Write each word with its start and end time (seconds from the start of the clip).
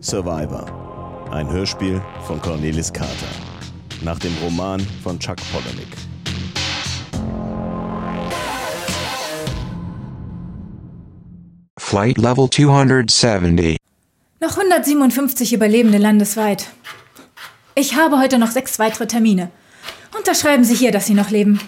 Survivor. 0.00 1.28
Ein 1.32 1.50
Hörspiel 1.50 2.00
von 2.26 2.40
Cornelis 2.40 2.92
Carter. 2.92 3.26
Nach 4.02 4.18
dem 4.18 4.32
Roman 4.42 4.80
von 5.02 5.18
Chuck 5.18 5.36
Palahniuk. 5.52 5.88
Flight 11.78 12.18
Level 12.18 12.48
270. 12.48 13.76
Noch 14.40 14.56
157 14.56 15.52
Überlebende 15.52 15.98
landesweit. 15.98 16.68
Ich 17.74 17.96
habe 17.96 18.20
heute 18.20 18.38
noch 18.38 18.52
sechs 18.52 18.78
weitere 18.78 19.06
Termine. 19.08 19.50
Unterschreiben 20.16 20.64
Sie 20.64 20.74
hier, 20.74 20.92
dass 20.92 21.06
Sie 21.06 21.14
noch 21.14 21.30
leben. 21.30 21.60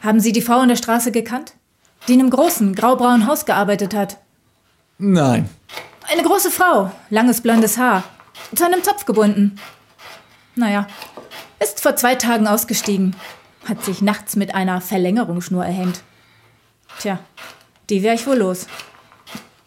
Haben 0.00 0.20
Sie 0.20 0.32
die 0.32 0.42
Frau 0.42 0.62
in 0.62 0.68
der 0.68 0.76
Straße 0.76 1.12
gekannt? 1.12 1.54
Die 2.08 2.14
in 2.14 2.20
einem 2.20 2.30
großen, 2.30 2.74
graubraunen 2.74 3.26
Haus 3.26 3.44
gearbeitet 3.44 3.94
hat. 3.94 4.18
Nein. 4.98 5.50
Eine 6.08 6.22
große 6.22 6.50
Frau, 6.50 6.92
langes 7.10 7.40
blondes 7.40 7.78
Haar, 7.78 8.04
zu 8.54 8.64
einem 8.64 8.82
Topf 8.82 9.06
gebunden. 9.06 9.58
Naja, 10.54 10.86
ist 11.60 11.80
vor 11.80 11.96
zwei 11.96 12.14
Tagen 12.14 12.46
ausgestiegen, 12.46 13.16
hat 13.68 13.84
sich 13.84 14.02
nachts 14.02 14.36
mit 14.36 14.54
einer 14.54 14.80
Verlängerungsschnur 14.80 15.64
erhängt. 15.64 16.02
Tja, 17.00 17.18
die 17.90 18.02
wäre 18.02 18.14
ich 18.14 18.26
wohl 18.26 18.36
los. 18.36 18.66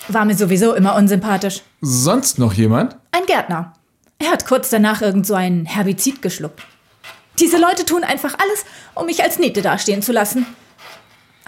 War 0.08 0.26
mir 0.26 0.36
sowieso 0.36 0.74
immer 0.74 0.96
unsympathisch. 0.96 1.62
Sonst 1.82 2.40
noch 2.40 2.54
jemand? 2.54 2.96
Ein 3.12 3.26
Gärtner. 3.26 3.74
Er 4.18 4.32
hat 4.32 4.48
kurz 4.48 4.70
danach 4.70 5.02
irgend 5.02 5.28
so 5.28 5.34
ein 5.34 5.66
Herbizid 5.66 6.22
geschluckt. 6.22 6.62
Diese 7.40 7.58
Leute 7.58 7.86
tun 7.86 8.04
einfach 8.04 8.36
alles, 8.40 8.66
um 8.96 9.06
mich 9.06 9.24
als 9.24 9.40
Niete 9.40 9.62
dastehen 9.62 10.02
zu 10.02 10.12
lassen. 10.12 10.46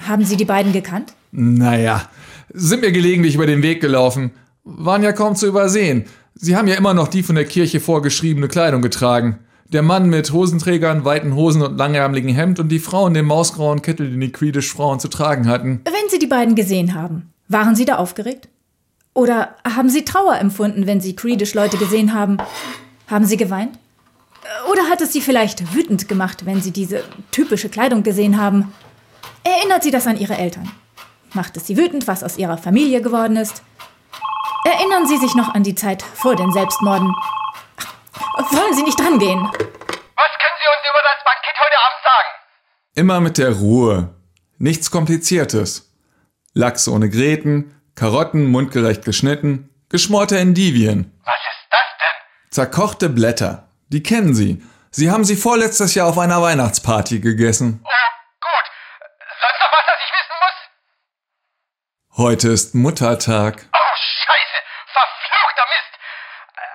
Haben 0.05 0.26
Sie 0.26 0.38
die 0.38 0.45
beiden 0.45 0.73
gekannt? 0.73 1.14
Naja, 1.31 2.09
sind 2.53 2.81
mir 2.81 2.92
gelegentlich 2.92 3.36
über 3.36 3.45
den 3.45 3.64
Weg 3.64 3.81
gelaufen. 3.81 4.31
Waren 4.64 5.04
ja 5.04 5.12
kaum 5.12 5.36
zu 5.36 5.48
übersehen. 5.48 6.06
Sie 6.36 6.56
haben 6.56 6.68
ja 6.68 6.76
immer 6.76 6.94
noch 6.94 7.08
die 7.08 7.23
von 7.23 7.36
der 7.36 7.45
Kirche 7.45 7.80
vorgeschriebene 7.80 8.48
Kleidung 8.48 8.81
getragen. 8.81 9.40
Der 9.72 9.81
Mann 9.81 10.09
mit 10.09 10.34
Hosenträgern, 10.34 11.06
weiten 11.06 11.36
Hosen 11.36 11.62
und 11.62 11.78
langärmeligen 11.78 12.34
Hemd 12.34 12.59
und 12.59 12.70
die 12.70 12.80
Frau 12.80 13.08
in 13.08 13.14
dem 13.14 13.26
mausgrauen 13.26 13.81
Kittel, 13.81 14.09
den 14.09 14.20
die 14.20 14.31
Quidditch 14.31 14.72
Frauen 14.72 15.00
zu 15.00 15.08
tragen 15.08 15.48
hatten. 15.48 15.81
Wenn 15.86 16.09
Sie 16.09 16.20
die 16.20 16.28
beiden 16.28 16.56
gesehen 16.56 16.94
haben, 16.94 17.31
waren 17.48 17.76
Sie 17.76 17.86
da 17.86 17.95
aufgeregt? 17.95 18.50
Oder 19.14 19.56
haben 19.64 19.90
Sie 19.90 20.06
Trauer 20.06 20.38
empfunden, 20.38 20.88
wenn 20.88 21.02
Sie 21.02 21.16
Creedish-Leute 21.16 21.78
gesehen 21.78 22.14
haben? 22.14 22.38
Haben 23.08 23.25
Sie 23.25 23.38
geweint? 23.38 23.78
Oder 24.72 24.84
hat 24.90 25.02
es 25.02 25.14
Sie 25.14 25.22
vielleicht 25.22 25.73
wütend 25.73 26.08
gemacht, 26.08 26.46
wenn 26.46 26.62
Sie 26.62 26.72
diese 26.72 27.03
typische 27.31 27.70
Kleidung 27.70 28.03
gesehen 28.03 28.40
haben? 28.40 28.73
Erinnert 29.44 29.84
Sie 29.84 29.92
das 29.92 30.08
an 30.08 30.18
Ihre 30.18 30.38
Eltern? 30.38 30.70
Macht 31.34 31.58
es 31.58 31.68
Sie 31.68 31.78
wütend, 31.78 32.08
was 32.08 32.23
aus 32.23 32.38
Ihrer 32.38 32.58
Familie 32.58 33.02
geworden 33.02 33.38
ist? 33.38 33.64
Erinnern 34.72 35.05
Sie 35.05 35.17
sich 35.17 35.36
noch 35.36 35.53
an 35.53 35.64
die 35.64 35.75
Zeit 35.75 36.02
vor 36.02 36.38
den 36.38 36.50
Selbstmorden? 36.53 37.14
Wollen 38.52 38.73
Sie 38.73 38.83
nicht 38.83 38.97
drangehen? 38.97 39.44
Was 39.44 39.52
können 39.52 40.58
Sie 40.59 40.69
uns 40.69 40.83
über 40.89 41.02
das 41.03 41.23
Bankett 41.25 41.58
heute 41.59 41.78
Abend 41.78 42.03
sagen? 42.05 42.30
Immer 42.95 43.19
mit 43.19 43.38
der 43.38 43.52
Ruhe. 43.52 44.16
Nichts 44.59 44.89
Kompliziertes. 44.89 45.91
Lachs 46.53 46.88
ohne 46.88 47.09
Gräten, 47.09 47.75
Karotten 47.95 48.50
mundgerecht 48.50 49.03
geschnitten, 49.03 49.69
geschmorte 49.89 50.38
Endivien. 50.38 51.11
Was 51.25 51.35
ist 51.35 51.67
das 51.69 51.81
denn? 52.00 52.52
Zerkochte 52.52 53.09
Blätter. 53.09 53.67
Die 53.89 54.03
kennen 54.03 54.33
Sie. 54.33 54.63
Sie 54.89 55.11
haben 55.11 55.25
sie 55.25 55.35
vorletztes 55.35 55.95
Jahr 55.95 56.08
auf 56.08 56.17
einer 56.17 56.41
Weihnachtsparty 56.41 57.19
gegessen. 57.19 57.81
Oh, 57.83 57.88
gut. 58.39 58.72
Sonst 59.41 59.61
noch 59.61 59.72
was, 59.73 59.85
das 59.85 59.95
ich 60.06 60.13
wissen 60.13 60.38
muss? 62.09 62.17
Heute 62.17 62.50
ist 62.50 62.73
Muttertag. 62.75 63.67
Oh. 65.32 65.36
Verfluchter 65.36 65.66
Mist. 65.72 65.92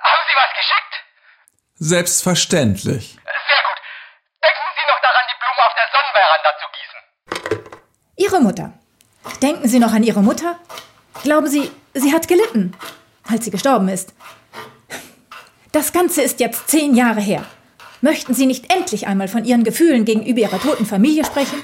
Haben 0.03 0.25
Sie 0.29 0.37
was 0.37 0.53
geschickt? 0.57 0.93
Selbstverständlich. 1.79 3.05
Sehr 3.15 3.63
gut. 3.67 3.79
Denken 4.43 4.71
Sie 4.77 4.85
noch 4.91 5.01
daran, 5.07 5.25
die 5.31 5.37
Blumen 5.41 5.63
auf 5.67 5.75
der 5.77 5.89
Sonnenveranda 5.95 6.51
zu 6.61 6.67
gießen. 6.77 7.01
Ihre 8.17 8.41
Mutter. 8.41 8.73
Denken 9.43 9.69
Sie 9.69 9.79
noch 9.79 9.93
an 9.93 10.03
Ihre 10.03 10.23
Mutter? 10.23 10.59
Glauben 11.23 11.49
Sie, 11.49 11.71
sie 11.95 12.13
hat 12.13 12.29
gelitten, 12.29 12.77
als 13.29 13.45
sie 13.45 13.51
gestorben 13.51 13.89
ist? 13.89 14.15
Das 15.73 15.93
Ganze 15.93 16.23
ist 16.23 16.41
jetzt 16.41 16.69
zehn 16.69 16.95
Jahre 16.95 17.21
her. 17.21 17.45
Möchten 18.01 18.35
Sie 18.35 18.47
nicht 18.47 18.73
endlich 18.73 19.07
einmal 19.07 19.29
von 19.29 19.45
Ihren 19.45 19.65
Gefühlen 19.65 20.05
gegenüber 20.05 20.41
Ihrer 20.41 20.61
toten 20.61 20.87
Familie 20.87 21.25
sprechen? 21.25 21.63